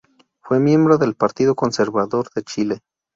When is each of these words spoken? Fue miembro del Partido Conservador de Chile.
Fue 0.41 0.59
miembro 0.59 0.97
del 0.97 1.13
Partido 1.13 1.53
Conservador 1.53 2.29
de 2.33 2.41
Chile. 2.41 2.79